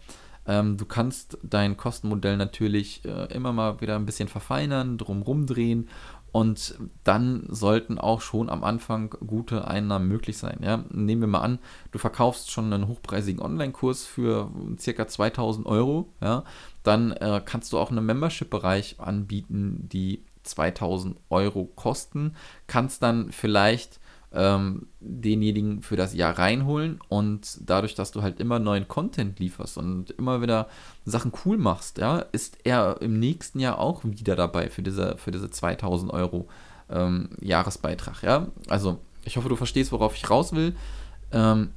ähm, 0.45 0.77
du 0.77 0.85
kannst 0.85 1.37
dein 1.43 1.77
Kostenmodell 1.77 2.37
natürlich 2.37 3.03
äh, 3.05 3.33
immer 3.33 3.53
mal 3.53 3.81
wieder 3.81 3.95
ein 3.95 4.05
bisschen 4.05 4.27
verfeinern, 4.27 4.97
drumrum 4.97 5.45
drehen 5.45 5.89
und 6.37 6.75
dann 7.03 7.47
sollten 7.49 7.97
auch 7.97 8.21
schon 8.21 8.51
am 8.51 8.63
Anfang 8.63 9.09
gute 9.25 9.67
Einnahmen 9.67 10.07
möglich 10.07 10.37
sein. 10.37 10.59
Ja? 10.61 10.83
Nehmen 10.91 11.21
wir 11.21 11.27
mal 11.27 11.41
an, 11.41 11.57
du 11.91 11.97
verkaufst 11.97 12.51
schon 12.51 12.71
einen 12.71 12.87
hochpreisigen 12.87 13.41
Online-Kurs 13.41 14.05
für 14.05 14.51
circa 14.77 15.07
2000 15.07 15.65
Euro. 15.65 16.13
Ja? 16.21 16.43
Dann 16.83 17.11
äh, 17.11 17.41
kannst 17.43 17.73
du 17.73 17.79
auch 17.79 17.89
einen 17.89 18.05
Membership-Bereich 18.05 18.99
anbieten, 18.99 19.89
die 19.91 20.25
2000 20.43 21.17
Euro 21.31 21.71
kosten. 21.75 22.35
Kannst 22.67 23.01
dann 23.01 23.31
vielleicht 23.31 23.99
ähm, 24.33 24.87
denjenigen 24.99 25.81
für 25.81 25.95
das 25.95 26.13
Jahr 26.13 26.37
reinholen 26.37 26.99
und 27.07 27.59
dadurch, 27.61 27.95
dass 27.95 28.11
du 28.11 28.21
halt 28.21 28.39
immer 28.39 28.59
neuen 28.59 28.87
Content 28.87 29.39
lieferst 29.39 29.77
und 29.77 30.11
immer 30.11 30.41
wieder 30.41 30.67
Sachen 31.05 31.31
cool 31.45 31.57
machst, 31.57 31.97
ja, 31.97 32.19
ist 32.19 32.57
er 32.63 33.01
im 33.01 33.19
nächsten 33.19 33.59
Jahr 33.59 33.79
auch 33.79 34.01
wieder 34.03 34.35
dabei 34.35 34.69
für 34.69 34.83
diese, 34.83 35.17
für 35.17 35.31
diese 35.31 35.49
2000 35.49 36.11
Euro 36.11 36.47
ähm, 36.89 37.29
Jahresbeitrag, 37.39 38.23
ja. 38.23 38.47
Also, 38.67 38.99
ich 39.23 39.37
hoffe, 39.37 39.49
du 39.49 39.55
verstehst, 39.55 39.91
worauf 39.91 40.15
ich 40.15 40.29
raus 40.29 40.53
will. 40.53 40.75
Ähm, 41.31 41.71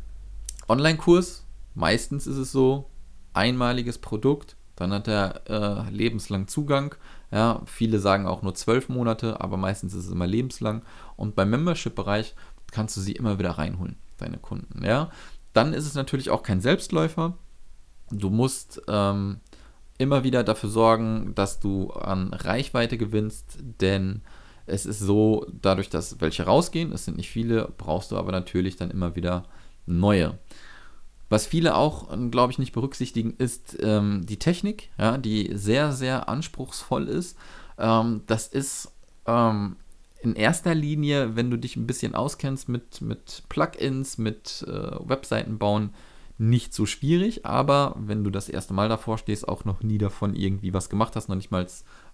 Online-Kurs, 0.69 1.45
meistens 1.75 2.27
ist 2.27 2.37
es 2.37 2.53
so, 2.53 2.87
einmaliges 3.33 3.99
Produkt, 3.99 4.57
dann 4.77 4.93
hat 4.93 5.09
er 5.09 5.43
äh, 5.49 5.91
lebenslang 5.91 6.49
Zugang. 6.49 6.95
Ja, 7.31 7.63
viele 7.65 8.01
sagen 8.01 8.27
auch 8.27 8.43
nur 8.43 8.55
zwölf 8.55 8.89
Monate, 8.89 9.41
aber 9.41 9.57
meistens 9.57 9.95
ist 9.95 10.07
es 10.07 10.13
immer 10.13 10.27
lebenslang. 10.27 10.83
Und 11.17 11.37
beim 11.37 11.51
Membership-Bereich 11.51 12.35
kannst 12.73 12.97
du 12.97 13.01
sie 13.01 13.13
immer 13.13 13.39
wieder 13.39 13.53
reinholen, 13.53 13.97
deine 14.19 14.39
Kunden. 14.39 14.85
Ja, 14.85 15.11
dann 15.53 15.73
ist 15.73 15.87
es 15.87 15.95
natürlich 15.95 16.31
auch 16.31 16.43
kein 16.43 16.61
Selbstläufer. 16.61 17.37
Du 18.11 18.31
musst 18.31 18.83
ähm, 18.89 19.41
immer 19.99 20.25
wieder 20.25 20.43
dafür 20.43 20.71
sorgen, 20.71 21.33
dass 21.35 21.61
du 21.61 21.91
an 21.93 22.33
Reichweite 22.33 22.99
gewinnst, 22.99 23.59
denn 23.81 24.23
es 24.67 24.87
ist 24.87 25.01
so, 25.01 25.47
dadurch, 25.61 25.91
dass 25.91 26.21
welche 26.21 26.45
rausgehen, 26.45 26.93
es 26.93 27.05
sind 27.05 27.17
nicht 27.17 27.31
viele, 27.31 27.73
brauchst 27.77 28.13
du 28.13 28.17
aber 28.17 28.33
natürlich 28.33 28.77
dann 28.77 28.91
immer 28.91 29.17
wieder 29.17 29.45
neue. 29.87 30.39
Was 31.31 31.47
viele 31.47 31.77
auch, 31.77 32.09
glaube 32.31 32.53
ich, 32.53 32.59
nicht 32.59 32.73
berücksichtigen, 32.73 33.35
ist 33.39 33.79
ähm, 33.81 34.27
die 34.27 34.39
Technik, 34.39 34.91
ja, 34.99 35.17
die 35.17 35.51
sehr, 35.55 35.93
sehr 35.93 36.29
anspruchsvoll 36.29 37.07
ist. 37.07 37.39
Ähm, 37.79 38.23
das 38.27 38.49
ist 38.49 38.93
ähm, 39.27 39.77
in 40.23 40.35
erster 40.35 40.75
Linie, 40.75 41.37
wenn 41.37 41.51
du 41.51 41.57
dich 41.57 41.77
ein 41.77 41.87
bisschen 41.87 42.17
auskennst 42.17 42.69
mit, 42.69 43.01
mit 43.01 43.45
Plugins, 43.49 44.19
mit 44.19 44.67
äh, 44.69 45.09
Webseiten 45.09 45.59
bauen, 45.59 45.95
nicht 46.37 46.75
so 46.75 46.85
schwierig, 46.85 47.47
aber 47.47 47.95
wenn 47.97 48.25
du 48.25 48.31
das 48.31 48.49
erste 48.49 48.75
Mal 48.75 48.89
davor 48.89 49.17
stehst, 49.19 49.47
auch 49.47 49.65
noch 49.65 49.83
nie 49.83 49.99
davon 49.99 50.35
irgendwie 50.35 50.73
was 50.75 50.89
gemacht 50.89 51.15
hast, 51.15 51.29
noch 51.29 51.37
nicht 51.37 51.51
mal 51.53 51.67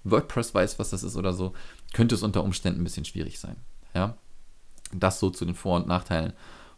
WordPress 0.04 0.52
weiß, 0.52 0.78
was 0.78 0.90
das 0.90 1.04
ist 1.04 1.16
oder 1.16 1.32
so, 1.32 1.54
könnte 1.94 2.16
es 2.16 2.22
unter 2.22 2.44
Umständen 2.44 2.80
ein 2.80 2.84
bisschen 2.84 3.04
schwierig 3.04 3.38
sein. 3.38 3.56
Ja? 3.94 4.18
Das 4.92 5.20
so 5.20 5.30
zu 5.30 5.46
den 5.46 5.54
Vor- 5.54 5.76
und 5.76 5.86
Nachteilen 5.86 6.34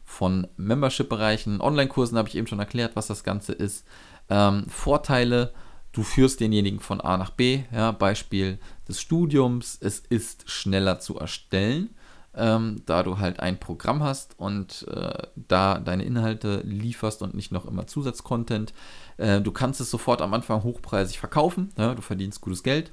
von 0.09 0.49
Membership-Bereichen. 0.57 1.61
Online-Kursen 1.61 2.17
habe 2.17 2.29
ich 2.29 2.35
eben 2.35 2.47
schon 2.47 2.59
erklärt, 2.59 2.97
was 2.97 3.09
das 3.09 3.25
Ganze 3.25 3.53
ist. 3.53 3.87
Ähm, 4.31 4.65
Vorteile, 4.67 5.53
du 5.93 6.03
führst 6.03 6.41
denjenigen 6.41 6.81
von 6.81 7.03
A 7.03 7.19
nach 7.19 7.31
B. 7.31 7.65
Ja, 7.73 7.93
Beispiel 7.93 8.59
des 8.89 9.03
Studiums, 9.03 9.77
es 9.81 10.01
ist 10.01 10.51
schneller 10.51 10.99
zu 10.99 11.19
erstellen, 11.19 11.91
ähm, 12.35 12.83
da 12.87 13.03
du 13.03 13.19
halt 13.19 13.41
ein 13.41 13.61
Programm 13.61 14.03
hast 14.03 14.39
und 14.39 14.89
äh, 14.89 15.27
da 15.37 15.79
deine 15.79 16.05
Inhalte 16.05 16.63
lieferst 16.65 17.21
und 17.21 17.35
nicht 17.35 17.53
noch 17.53 17.67
immer 17.67 17.87
Zusatzcontent. 17.87 18.73
Äh, 19.19 19.43
du 19.43 19.53
kannst 19.53 19.79
es 19.83 19.91
sofort 19.91 20.23
am 20.23 20.33
Anfang 20.33 20.63
hochpreisig 20.63 21.19
verkaufen, 21.19 21.71
ja, 21.77 21.95
du 21.95 22.01
verdienst 22.01 22.41
gutes 22.41 22.63
Geld. 22.63 22.93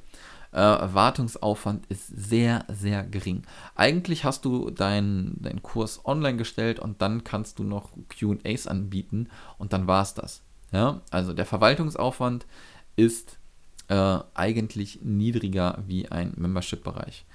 Äh, 0.55 0.93
Wartungsaufwand 0.93 1.85
ist 1.87 2.07
sehr, 2.07 2.63
sehr 2.69 3.03
gering. 3.03 3.43
Eigentlich 3.75 4.23
hast 4.23 4.45
du 4.45 4.69
deinen 4.69 5.35
dein 5.41 5.61
Kurs 5.61 6.05
online 6.05 6.37
gestellt 6.37 6.79
und 6.79 7.01
dann 7.01 7.25
kannst 7.25 7.59
du 7.59 7.65
noch 7.65 7.89
QAs 8.07 8.65
anbieten 8.65 9.27
und 9.57 9.73
dann 9.73 9.85
war 9.85 10.01
es 10.01 10.13
das. 10.13 10.41
Ja? 10.71 11.01
Also 11.11 11.33
der 11.33 11.45
Verwaltungsaufwand 11.45 12.45
ist 12.95 13.37
äh, 13.89 14.19
eigentlich 14.33 14.99
niedriger 15.03 15.83
wie 15.87 16.07
ein 16.09 16.31
Membership-Bereich. 16.37 17.25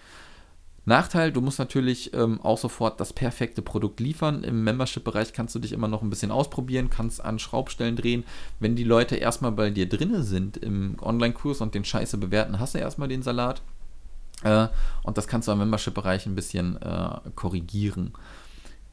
Nachteil, 0.86 1.30
du 1.30 1.40
musst 1.40 1.58
natürlich 1.58 2.14
ähm, 2.14 2.40
auch 2.40 2.58
sofort 2.58 3.00
das 3.00 3.12
perfekte 3.12 3.62
Produkt 3.62 4.00
liefern. 4.00 4.42
Im 4.42 4.64
Membership-Bereich 4.64 5.32
kannst 5.32 5.54
du 5.54 5.58
dich 5.58 5.72
immer 5.72 5.88
noch 5.88 6.02
ein 6.02 6.10
bisschen 6.10 6.30
ausprobieren, 6.30 6.88
kannst 6.88 7.22
an 7.22 7.38
Schraubstellen 7.38 7.96
drehen. 7.96 8.24
Wenn 8.60 8.76
die 8.76 8.84
Leute 8.84 9.16
erstmal 9.16 9.52
bei 9.52 9.70
dir 9.70 9.88
drinne 9.88 10.22
sind 10.22 10.56
im 10.56 10.96
Online-Kurs 11.00 11.60
und 11.60 11.74
den 11.74 11.84
Scheiße 11.84 12.16
bewerten, 12.16 12.58
hast 12.58 12.74
du 12.74 12.78
erstmal 12.78 13.08
den 13.08 13.22
Salat. 13.22 13.62
Äh, 14.42 14.68
und 15.02 15.18
das 15.18 15.28
kannst 15.28 15.48
du 15.48 15.52
im 15.52 15.58
Membership-Bereich 15.58 16.26
ein 16.26 16.34
bisschen 16.34 16.80
äh, 16.80 17.20
korrigieren. 17.34 18.12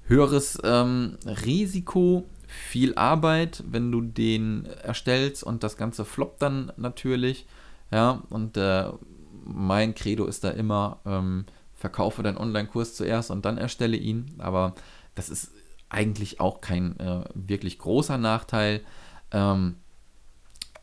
Höheres 0.03 0.57
ähm, 0.63 1.17
Risiko, 1.45 2.25
viel 2.47 2.95
Arbeit, 2.95 3.63
wenn 3.69 3.91
du 3.91 4.01
den 4.01 4.65
erstellst 4.65 5.43
und 5.43 5.63
das 5.63 5.77
Ganze 5.77 6.05
floppt 6.05 6.41
dann 6.41 6.71
natürlich. 6.77 7.45
Ja, 7.91 8.23
und 8.29 8.57
äh, 8.57 8.89
mein 9.45 9.95
Credo 9.95 10.25
ist 10.25 10.43
da 10.43 10.49
immer, 10.49 10.99
ähm, 11.05 11.45
verkaufe 11.77 12.23
deinen 12.23 12.37
Online-Kurs 12.37 12.95
zuerst 12.95 13.31
und 13.31 13.45
dann 13.45 13.57
erstelle 13.57 13.95
ihn. 13.95 14.35
Aber 14.39 14.73
das 15.15 15.29
ist 15.29 15.51
eigentlich 15.89 16.41
auch 16.41 16.59
kein 16.59 16.99
äh, 16.99 17.23
wirklich 17.33 17.79
großer 17.79 18.17
Nachteil. 18.17 18.81
Ähm, 19.31 19.75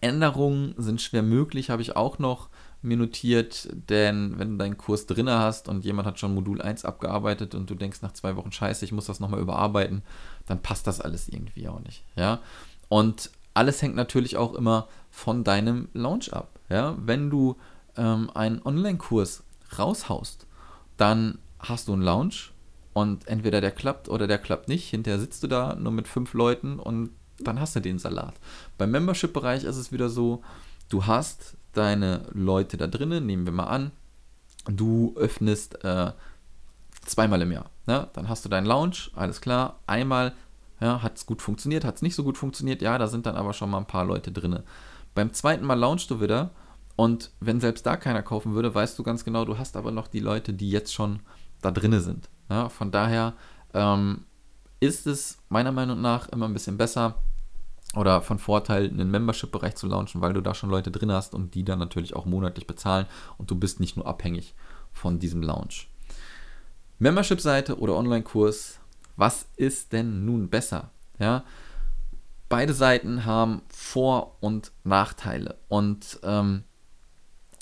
Änderungen 0.00 0.74
sind 0.78 1.02
schwer 1.02 1.22
möglich, 1.22 1.70
habe 1.70 1.82
ich 1.82 1.96
auch 1.96 2.18
noch 2.18 2.48
mir 2.82 2.96
notiert, 2.96 3.68
denn 3.88 4.38
wenn 4.38 4.52
du 4.52 4.56
deinen 4.58 4.76
Kurs 4.76 5.06
drin 5.06 5.28
hast 5.30 5.68
und 5.68 5.84
jemand 5.84 6.06
hat 6.06 6.18
schon 6.18 6.34
Modul 6.34 6.60
1 6.60 6.84
abgearbeitet 6.84 7.54
und 7.54 7.70
du 7.70 7.74
denkst 7.74 8.02
nach 8.02 8.12
zwei 8.12 8.36
Wochen, 8.36 8.52
scheiße, 8.52 8.84
ich 8.84 8.92
muss 8.92 9.06
das 9.06 9.20
nochmal 9.20 9.40
überarbeiten, 9.40 10.02
dann 10.46 10.60
passt 10.60 10.86
das 10.86 11.00
alles 11.00 11.28
irgendwie 11.28 11.68
auch 11.68 11.80
nicht. 11.80 12.04
Ja? 12.14 12.40
Und 12.88 13.30
alles 13.54 13.80
hängt 13.80 13.96
natürlich 13.96 14.36
auch 14.36 14.54
immer 14.54 14.88
von 15.10 15.44
deinem 15.44 15.88
Launch 15.94 16.32
ab. 16.34 16.60
Ja? 16.68 16.94
Wenn 16.98 17.30
du 17.30 17.56
ähm, 17.96 18.30
einen 18.34 18.60
Online-Kurs 18.62 19.42
raushaust 19.78 20.46
dann 20.96 21.38
hast 21.58 21.88
du 21.88 21.92
einen 21.92 22.02
Lounge 22.02 22.50
und 22.92 23.26
entweder 23.26 23.60
der 23.60 23.70
klappt 23.70 24.08
oder 24.08 24.26
der 24.26 24.38
klappt 24.38 24.68
nicht. 24.68 24.88
Hinterher 24.88 25.18
sitzt 25.18 25.42
du 25.42 25.48
da 25.48 25.74
nur 25.74 25.92
mit 25.92 26.08
fünf 26.08 26.34
Leuten 26.34 26.78
und 26.78 27.10
dann 27.38 27.60
hast 27.60 27.74
du 27.76 27.80
den 27.80 27.98
Salat. 27.98 28.34
Beim 28.78 28.90
Membership-Bereich 28.90 29.64
ist 29.64 29.76
es 29.76 29.92
wieder 29.92 30.08
so, 30.08 30.42
du 30.88 31.06
hast 31.06 31.56
deine 31.72 32.26
Leute 32.32 32.76
da 32.76 32.86
drinnen, 32.86 33.26
nehmen 33.26 33.46
wir 33.46 33.52
mal 33.52 33.64
an, 33.64 33.90
du 34.66 35.14
öffnest 35.16 35.84
äh, 35.84 36.12
zweimal 37.04 37.42
im 37.42 37.52
Jahr. 37.52 37.70
Ne? 37.86 38.08
Dann 38.12 38.28
hast 38.28 38.44
du 38.44 38.48
deinen 38.48 38.66
Lounge, 38.66 39.10
alles 39.14 39.40
klar, 39.40 39.80
einmal 39.86 40.32
ja, 40.80 41.02
hat 41.02 41.16
es 41.16 41.26
gut 41.26 41.42
funktioniert, 41.42 41.84
hat 41.84 41.96
es 41.96 42.02
nicht 42.02 42.14
so 42.14 42.22
gut 42.22 42.38
funktioniert, 42.38 42.82
ja, 42.82 42.98
da 42.98 43.06
sind 43.08 43.26
dann 43.26 43.36
aber 43.36 43.52
schon 43.52 43.70
mal 43.70 43.78
ein 43.78 43.86
paar 43.86 44.04
Leute 44.04 44.30
drin. 44.30 44.60
Beim 45.14 45.32
zweiten 45.32 45.64
Mal 45.64 45.78
launchst 45.78 46.10
du 46.10 46.20
wieder 46.20 46.50
und 46.96 47.30
wenn 47.40 47.60
selbst 47.60 47.86
da 47.86 47.96
keiner 47.96 48.22
kaufen 48.22 48.54
würde, 48.54 48.74
weißt 48.74 48.98
du 48.98 49.02
ganz 49.02 49.24
genau, 49.24 49.44
du 49.44 49.58
hast 49.58 49.76
aber 49.76 49.90
noch 49.90 50.06
die 50.06 50.20
Leute, 50.20 50.52
die 50.52 50.70
jetzt 50.70 50.94
schon 50.94 51.20
da 51.60 51.70
drinne 51.70 52.00
sind. 52.00 52.28
Ja, 52.48 52.68
von 52.68 52.90
daher 52.90 53.34
ähm, 53.72 54.24
ist 54.80 55.06
es 55.06 55.38
meiner 55.48 55.72
Meinung 55.72 56.00
nach 56.00 56.28
immer 56.28 56.46
ein 56.46 56.52
bisschen 56.52 56.76
besser 56.76 57.16
oder 57.96 58.22
von 58.22 58.38
Vorteil, 58.38 58.88
einen 58.88 59.10
Membership-Bereich 59.10 59.76
zu 59.76 59.86
launchen, 59.86 60.20
weil 60.20 60.32
du 60.32 60.40
da 60.40 60.54
schon 60.54 60.70
Leute 60.70 60.90
drin 60.90 61.12
hast 61.12 61.34
und 61.34 61.54
die 61.54 61.64
dann 61.64 61.78
natürlich 61.78 62.14
auch 62.14 62.26
monatlich 62.26 62.66
bezahlen 62.66 63.06
und 63.38 63.50
du 63.50 63.56
bist 63.56 63.80
nicht 63.80 63.96
nur 63.96 64.06
abhängig 64.06 64.54
von 64.92 65.18
diesem 65.18 65.42
Launch. 65.42 65.88
Membership-Seite 66.98 67.78
oder 67.78 67.96
Online-Kurs, 67.96 68.78
was 69.16 69.46
ist 69.56 69.92
denn 69.92 70.24
nun 70.24 70.48
besser? 70.48 70.90
Ja, 71.18 71.44
beide 72.48 72.74
Seiten 72.74 73.24
haben 73.24 73.62
Vor- 73.68 74.36
und 74.40 74.72
Nachteile 74.84 75.58
und 75.68 76.18
ähm, 76.22 76.64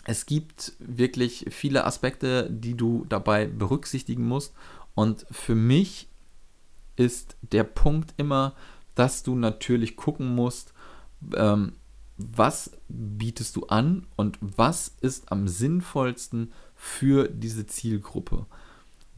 es 0.04 0.26
gibt 0.26 0.72
wirklich 0.78 1.46
viele 1.50 1.84
Aspekte, 1.84 2.50
die 2.50 2.76
du 2.76 3.04
dabei 3.08 3.46
berücksichtigen 3.46 4.26
musst. 4.26 4.54
Und 4.94 5.26
für 5.30 5.54
mich 5.54 6.08
ist 6.96 7.36
der 7.42 7.64
Punkt 7.64 8.14
immer, 8.16 8.54
dass 8.94 9.22
du 9.22 9.34
natürlich 9.34 9.96
gucken 9.96 10.34
musst, 10.34 10.74
ähm, 11.34 11.72
was 12.16 12.72
bietest 12.88 13.56
du 13.56 13.66
an 13.66 14.06
und 14.16 14.38
was 14.40 14.94
ist 15.00 15.32
am 15.32 15.48
sinnvollsten 15.48 16.52
für 16.74 17.28
diese 17.28 17.66
Zielgruppe. 17.66 18.46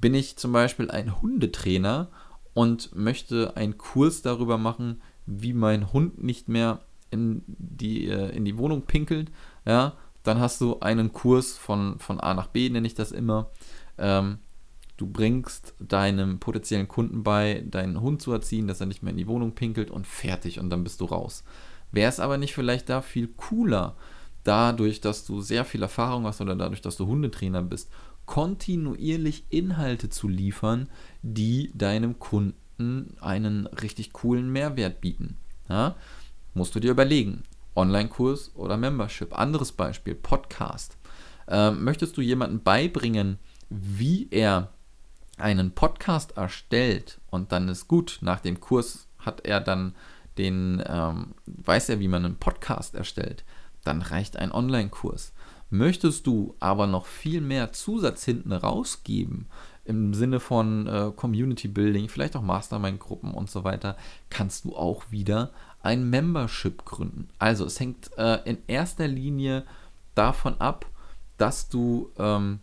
Bin 0.00 0.14
ich 0.14 0.36
zum 0.36 0.52
Beispiel 0.52 0.90
ein 0.90 1.20
Hundetrainer 1.20 2.08
und 2.52 2.94
möchte 2.94 3.56
einen 3.56 3.78
Kurs 3.78 4.22
darüber 4.22 4.58
machen, 4.58 5.00
wie 5.26 5.54
mein 5.54 5.92
Hund 5.92 6.22
nicht 6.22 6.48
mehr 6.48 6.80
in 7.10 7.42
die, 7.46 8.08
äh, 8.08 8.34
in 8.36 8.44
die 8.44 8.58
Wohnung 8.58 8.82
pinkelt, 8.82 9.30
ja, 9.64 9.94
dann 10.24 10.40
hast 10.40 10.60
du 10.60 10.80
einen 10.80 11.12
Kurs 11.12 11.56
von, 11.56 11.98
von 12.00 12.18
A 12.18 12.34
nach 12.34 12.48
B, 12.48 12.68
nenne 12.68 12.86
ich 12.86 12.94
das 12.94 13.12
immer. 13.12 13.50
Ähm, 13.98 14.38
du 14.96 15.06
bringst 15.06 15.74
deinem 15.78 16.40
potenziellen 16.40 16.88
Kunden 16.88 17.22
bei, 17.22 17.64
deinen 17.68 18.00
Hund 18.00 18.22
zu 18.22 18.32
erziehen, 18.32 18.66
dass 18.66 18.80
er 18.80 18.86
nicht 18.86 19.02
mehr 19.02 19.12
in 19.12 19.18
die 19.18 19.28
Wohnung 19.28 19.54
pinkelt 19.54 19.90
und 19.90 20.06
fertig 20.06 20.58
und 20.58 20.70
dann 20.70 20.82
bist 20.82 21.00
du 21.00 21.04
raus. 21.04 21.44
Wäre 21.92 22.08
es 22.08 22.20
aber 22.20 22.38
nicht 22.38 22.54
vielleicht 22.54 22.88
da 22.88 23.02
viel 23.02 23.28
cooler, 23.28 23.96
dadurch, 24.44 25.00
dass 25.00 25.24
du 25.24 25.40
sehr 25.40 25.64
viel 25.64 25.82
Erfahrung 25.82 26.24
hast 26.24 26.40
oder 26.40 26.56
dadurch, 26.56 26.80
dass 26.80 26.96
du 26.96 27.06
Hundetrainer 27.06 27.62
bist, 27.62 27.90
kontinuierlich 28.26 29.44
Inhalte 29.50 30.08
zu 30.08 30.28
liefern, 30.28 30.88
die 31.22 31.70
deinem 31.74 32.18
Kunden 32.18 33.16
einen 33.20 33.66
richtig 33.66 34.12
coolen 34.12 34.50
Mehrwert 34.50 35.00
bieten. 35.00 35.36
Ja? 35.68 35.96
Musst 36.54 36.74
du 36.74 36.80
dir 36.80 36.90
überlegen. 36.90 37.42
Online-Kurs 37.76 38.52
oder 38.54 38.76
Membership. 38.76 39.36
Anderes 39.38 39.72
Beispiel, 39.72 40.14
Podcast. 40.14 40.96
Ähm, 41.48 41.84
möchtest 41.84 42.16
du 42.16 42.20
jemandem 42.20 42.62
beibringen, 42.62 43.38
wie 43.68 44.28
er 44.30 44.72
einen 45.36 45.72
Podcast 45.72 46.36
erstellt 46.36 47.20
und 47.30 47.52
dann 47.52 47.68
ist 47.68 47.88
gut, 47.88 48.18
nach 48.20 48.40
dem 48.40 48.60
Kurs 48.60 49.08
hat 49.18 49.44
er 49.44 49.60
dann 49.60 49.94
den, 50.38 50.82
ähm, 50.86 51.34
weiß 51.46 51.88
er, 51.88 52.00
wie 52.00 52.08
man 52.08 52.24
einen 52.24 52.36
Podcast 52.36 52.94
erstellt, 52.94 53.44
dann 53.84 54.02
reicht 54.02 54.36
ein 54.36 54.52
Online-Kurs. 54.52 55.32
Möchtest 55.70 56.26
du 56.26 56.54
aber 56.60 56.86
noch 56.86 57.06
viel 57.06 57.40
mehr 57.40 57.72
Zusatz 57.72 58.24
hinten 58.24 58.52
rausgeben, 58.52 59.46
im 59.84 60.14
Sinne 60.14 60.40
von 60.40 60.86
äh, 60.86 61.12
Community 61.14 61.68
Building, 61.68 62.08
vielleicht 62.08 62.36
auch 62.36 62.42
Mastermind-Gruppen 62.42 63.32
und 63.32 63.50
so 63.50 63.64
weiter, 63.64 63.96
kannst 64.30 64.64
du 64.64 64.76
auch 64.76 65.10
wieder 65.10 65.50
ein 65.84 66.08
Membership 66.08 66.84
gründen. 66.84 67.28
Also 67.38 67.66
es 67.66 67.78
hängt 67.78 68.10
äh, 68.16 68.38
in 68.44 68.58
erster 68.66 69.06
Linie 69.06 69.64
davon 70.14 70.60
ab, 70.60 70.86
dass 71.36 71.68
du 71.68 72.10
ähm, 72.18 72.60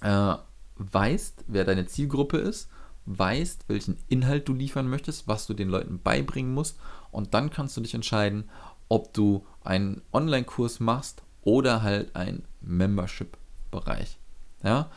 äh, 0.00 0.34
weißt, 0.76 1.44
wer 1.46 1.64
deine 1.64 1.86
Zielgruppe 1.86 2.38
ist, 2.38 2.70
weißt, 3.04 3.64
welchen 3.68 3.98
Inhalt 4.08 4.48
du 4.48 4.54
liefern 4.54 4.88
möchtest, 4.88 5.28
was 5.28 5.46
du 5.46 5.54
den 5.54 5.68
Leuten 5.68 6.00
beibringen 6.02 6.54
musst 6.54 6.78
und 7.10 7.34
dann 7.34 7.50
kannst 7.50 7.76
du 7.76 7.82
dich 7.82 7.94
entscheiden, 7.94 8.48
ob 8.88 9.12
du 9.12 9.46
einen 9.62 10.00
Online-Kurs 10.12 10.80
machst 10.80 11.22
oder 11.42 11.82
halt 11.82 12.16
einen 12.16 12.44
Membership-Bereich. 12.62 14.18
Ja? 14.62 14.90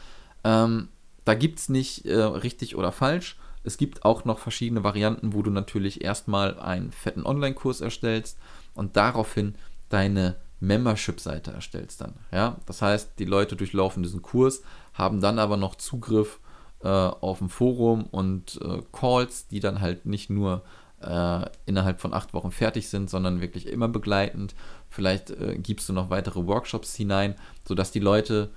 Ähm, 0.43 0.87
da 1.25 1.33
gibt 1.33 1.59
es 1.59 1.69
nicht 1.69 2.05
äh, 2.05 2.15
richtig 2.15 2.75
oder 2.75 2.91
falsch. 2.91 3.37
Es 3.65 3.77
gibt 3.77 4.05
auch 4.05 4.25
noch 4.25 4.39
verschiedene 4.39 4.83
Varianten, 4.83 5.33
wo 5.33 5.41
du 5.41 5.51
natürlich 5.51 6.03
erstmal 6.03 6.59
einen 6.59 6.91
fetten 6.91 7.25
Online-Kurs 7.25 7.81
erstellst 7.81 8.37
und 8.73 8.95
daraufhin 8.95 9.55
deine 9.89 10.35
Membership-Seite 10.59 11.51
erstellst 11.51 12.01
dann. 12.01 12.13
Ja? 12.31 12.57
Das 12.65 12.81
heißt, 12.81 13.19
die 13.19 13.25
Leute 13.25 13.55
durchlaufen 13.55 14.03
diesen 14.03 14.21
Kurs, 14.21 14.61
haben 14.93 15.21
dann 15.21 15.39
aber 15.39 15.57
noch 15.57 15.75
Zugriff 15.75 16.39
äh, 16.83 16.87
auf 16.87 17.41
ein 17.41 17.49
Forum 17.49 18.05
und 18.05 18.59
äh, 18.61 18.81
Calls, 18.91 19.47
die 19.47 19.59
dann 19.59 19.81
halt 19.81 20.05
nicht 20.05 20.29
nur 20.29 20.63
äh, 21.01 21.45
innerhalb 21.65 21.99
von 21.99 22.13
acht 22.13 22.33
Wochen 22.33 22.51
fertig 22.51 22.89
sind, 22.89 23.09
sondern 23.09 23.41
wirklich 23.41 23.67
immer 23.67 23.87
begleitend. 23.87 24.55
Vielleicht 24.89 25.31
äh, 25.31 25.57
gibst 25.57 25.89
du 25.89 25.93
noch 25.93 26.09
weitere 26.09 26.45
Workshops 26.45 26.95
hinein, 26.95 27.35
sodass 27.67 27.91
die 27.91 27.99
Leute 27.99 28.49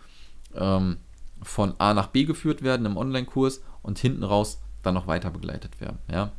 ähm, 0.55 0.99
von 1.43 1.75
A 1.79 1.95
nach 1.95 2.09
B 2.09 2.25
geführt 2.25 2.63
werden 2.63 2.87
im 2.87 2.97
Online-Kurs 2.97 3.63
und 3.83 3.99
hinten 3.99 4.25
raus 4.25 4.61
dann 4.83 4.95
noch 4.95 5.07
weiter 5.07 5.31
begleitet 5.31 5.81
werden. 5.81 5.99
Ja? 6.11 6.33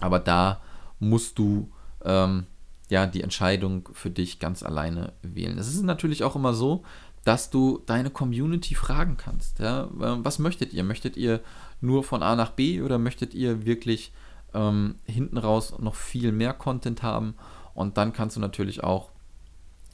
Aber 0.00 0.18
da 0.18 0.60
musst 0.98 1.38
du 1.38 1.70
ähm, 2.04 2.46
ja 2.88 3.06
die 3.06 3.22
Entscheidung 3.22 3.88
für 3.92 4.10
dich 4.10 4.38
ganz 4.38 4.62
alleine 4.62 5.12
wählen. 5.22 5.58
Es 5.58 5.68
ist 5.68 5.82
natürlich 5.82 6.24
auch 6.24 6.36
immer 6.36 6.54
so, 6.54 6.84
dass 7.24 7.50
du 7.50 7.82
deine 7.86 8.10
Community 8.10 8.74
fragen 8.74 9.16
kannst. 9.16 9.58
Ja? 9.58 9.88
Ähm, 10.00 10.24
was 10.24 10.38
möchtet 10.38 10.72
ihr? 10.72 10.84
Möchtet 10.84 11.16
ihr 11.16 11.40
nur 11.80 12.04
von 12.04 12.22
A 12.22 12.36
nach 12.36 12.50
B 12.50 12.82
oder 12.82 12.98
möchtet 12.98 13.34
ihr 13.34 13.64
wirklich 13.64 14.12
ähm, 14.54 14.96
hinten 15.04 15.38
raus 15.38 15.74
noch 15.78 15.94
viel 15.94 16.32
mehr 16.32 16.54
Content 16.54 17.02
haben? 17.02 17.34
Und 17.74 17.96
dann 17.96 18.12
kannst 18.12 18.36
du 18.36 18.40
natürlich 18.40 18.82
auch 18.82 19.10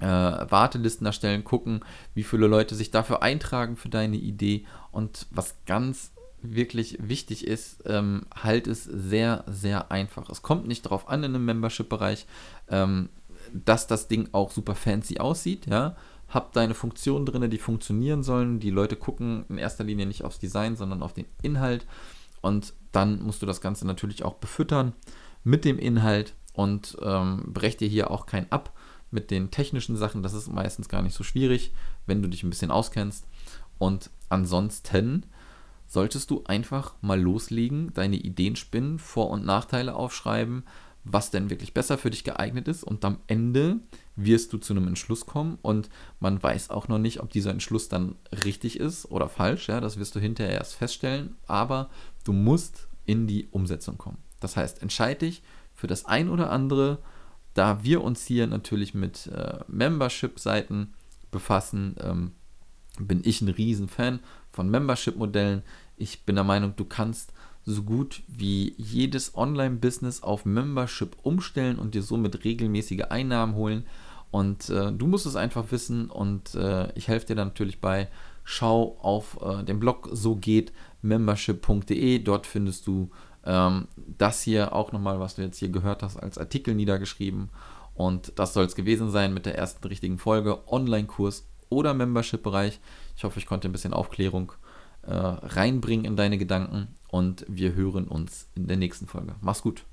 äh, 0.01 0.07
Wartelisten 0.07 1.07
erstellen, 1.07 1.45
gucken, 1.45 1.81
wie 2.15 2.23
viele 2.23 2.47
Leute 2.47 2.75
sich 2.75 2.91
dafür 2.91 3.23
eintragen 3.23 3.77
für 3.77 3.89
deine 3.89 4.17
Idee. 4.17 4.65
Und 4.91 5.27
was 5.31 5.57
ganz 5.67 6.13
wirklich 6.53 6.99
wichtig 7.01 7.47
ist, 7.47 7.83
ähm, 7.87 8.27
halt 8.35 8.67
es 8.67 8.85
sehr, 8.85 9.45
sehr 9.47 9.91
einfach. 9.91 10.29
Es 10.31 10.43
kommt 10.43 10.67
nicht 10.69 10.87
darauf 10.87 11.09
an 11.09 11.25
in 11.25 11.35
einem 11.35 11.45
Membership-Bereich, 11.45 12.27
ähm, 12.69 13.09
dass 13.53 13.87
das 13.87 14.09
Ding 14.09 14.29
auch 14.33 14.51
super 14.51 14.75
fancy 14.75 15.19
aussieht, 15.19 15.67
ja. 15.67 15.97
Hab 16.29 16.53
deine 16.53 16.75
Funktionen 16.75 17.27
drin, 17.27 17.49
die 17.51 17.59
funktionieren 17.59 18.23
sollen. 18.23 18.59
Die 18.59 18.71
Leute 18.71 18.97
gucken 18.97 19.45
in 19.49 19.59
erster 19.59 19.85
Linie 19.85 20.07
nicht 20.07 20.25
aufs 20.25 20.39
Design, 20.39 20.75
sondern 20.75 21.03
auf 21.03 21.13
den 21.13 21.27
Inhalt. 21.43 21.87
Und 22.41 22.73
dann 22.93 23.23
musst 23.23 23.43
du 23.43 23.47
das 23.47 23.61
Ganze 23.61 23.87
natürlich 23.87 24.25
auch 24.25 24.35
befüttern 24.35 24.95
mit 25.45 25.65
dem 25.65 25.79
Inhalt 25.79 26.35
und 26.55 26.97
ähm, 27.03 27.45
brech 27.53 27.77
dir 27.77 27.89
hier 27.89 28.11
auch 28.11 28.27
kein 28.27 28.51
ab 28.51 28.73
mit 29.11 29.31
den 29.31 29.51
technischen 29.51 29.97
Sachen. 29.97 30.23
Das 30.23 30.33
ist 30.33 30.53
meistens 30.53 30.89
gar 30.89 31.03
nicht 31.03 31.15
so 31.15 31.23
schwierig, 31.23 31.73
wenn 32.07 32.23
du 32.23 32.29
dich 32.29 32.43
ein 32.43 32.51
bisschen 32.51 32.71
auskennst. 32.71 33.27
Und 33.79 34.11
ansonsten 34.29 35.27
solltest 35.95 36.31
du 36.31 36.45
einfach 36.45 36.95
mal 37.01 37.21
loslegen, 37.21 37.95
deine 37.95 38.17
Ideen 38.17 38.57
spinnen, 38.57 38.99
Vor- 38.99 39.31
und 39.31 39.47
Nachteile 39.47 39.95
aufschreiben, 39.95 40.65
was 41.05 41.31
denn 41.31 41.51
wirklich 41.51 41.73
besser 41.73 41.99
für 41.99 42.11
dich 42.11 42.25
geeignet 42.25 42.67
ist. 42.69 42.83
Und 42.85 43.05
am 43.05 43.19
Ende 43.27 43.79
wirst 44.17 44.53
du 44.53 44.59
zu 44.59 44.73
einem 44.73 44.89
Entschluss 44.89 45.27
kommen 45.27 45.59
und 45.63 45.89
man 46.21 46.43
weiß 46.43 46.71
auch 46.71 46.89
noch 46.89 46.99
nicht, 46.99 47.21
ob 47.21 47.31
dieser 47.31 47.51
Entschluss 47.51 47.89
dann 47.89 48.17
richtig 48.45 48.81
ist 48.81 49.11
oder 49.11 49.29
falsch. 49.29 49.69
Ja, 49.69 49.81
das 49.81 49.99
wirst 49.99 50.15
du 50.15 50.21
hinterher 50.21 50.55
erst 50.55 50.75
feststellen. 50.75 51.37
Aber 51.47 51.91
du 52.25 52.33
musst 52.33 52.89
in 53.05 53.27
die 53.27 53.49
Umsetzung 53.51 53.99
kommen. 53.99 54.19
Das 54.41 54.57
heißt, 54.57 54.83
entscheide 54.83 55.27
dich 55.27 55.43
für 55.75 55.87
das 55.87 56.07
ein 56.07 56.29
oder 56.29 56.51
andere, 56.51 56.99
da 57.53 57.85
wir 57.85 58.03
uns 58.03 58.27
hier 58.27 58.47
natürlich 58.47 58.95
mit 58.95 59.29
äh, 59.29 59.59
Membership-Seiten 59.69 60.95
befassen, 61.31 61.97
ähm, 62.01 62.33
bin 62.99 63.23
ich 63.25 63.41
ein 63.41 63.49
Riesenfan 63.49 64.21
von 64.51 64.71
Membership-Modellen. 64.71 65.63
Ich 65.97 66.25
bin 66.25 66.35
der 66.35 66.45
Meinung, 66.45 66.75
du 66.77 66.85
kannst 66.85 67.33
so 67.65 67.83
gut 67.83 68.23
wie 68.27 68.75
jedes 68.77 69.37
Online-Business 69.37 70.23
auf 70.23 70.45
Membership 70.45 71.17
umstellen 71.23 71.79
und 71.79 71.95
dir 71.95 72.03
somit 72.03 72.45
regelmäßige 72.45 73.05
Einnahmen 73.09 73.55
holen. 73.55 73.87
Und 74.31 74.69
äh, 74.69 74.93
du 74.93 75.07
musst 75.07 75.27
es 75.27 75.37
einfach 75.37 75.71
wissen 75.71 76.11
und 76.11 76.55
äh, 76.57 76.93
ich 76.95 77.09
helfe 77.09 77.27
dir 77.27 77.37
da 77.37 77.45
natürlich 77.45 77.81
bei. 77.81 78.09
Schau 78.43 78.99
auf 79.01 79.39
äh, 79.41 79.63
den 79.63 79.79
Blog 79.79 80.09
so 80.13 80.37
geht 80.37 80.73
membership.de. 81.03 82.19
Dort 82.19 82.47
findest 82.47 82.87
du 82.87 83.11
ähm, 83.45 83.87
das 83.97 84.43
hier 84.43 84.73
auch 84.73 84.93
nochmal, 84.93 85.21
was 85.21 85.37
du 85.37 85.43
jetzt 85.43 85.59
hier 85.59 85.69
gehört 85.69 86.03
hast, 86.03 86.17
als 86.17 86.37
Artikel 86.37 86.75
niedergeschrieben. 86.75 87.51
Und 87.95 88.33
das 88.37 88.55
soll 88.55 88.65
es 88.65 88.75
gewesen 88.75 89.11
sein 89.11 89.33
mit 89.33 89.47
der 89.47 89.57
ersten 89.57 89.87
richtigen 89.87 90.19
Folge, 90.19 90.69
Online-Kurs 90.69 91.47
oder 91.69 91.95
Membership-Bereich. 91.95 92.81
Ich 93.17 93.25
hoffe, 93.25 93.39
ich 93.39 93.47
konnte 93.47 93.69
ein 93.69 93.73
bisschen 93.73 93.95
Aufklärung 93.95 94.53
äh, 95.07 95.13
reinbringen 95.13 96.05
in 96.05 96.17
deine 96.17 96.39
Gedanken 96.39 96.89
und 97.09 97.45
wir 97.49 97.75
hören 97.75 98.09
uns 98.09 98.49
in 98.55 98.67
der 98.67 98.77
nächsten 98.77 99.07
Folge. 99.07 99.37
Mach's 99.41 99.63
gut. 99.63 99.85